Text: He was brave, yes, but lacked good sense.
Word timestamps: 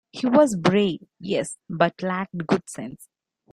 He 0.09 0.25
was 0.25 0.55
brave, 0.55 1.01
yes, 1.19 1.57
but 1.69 2.01
lacked 2.01 2.47
good 2.47 2.67
sense. 2.67 3.07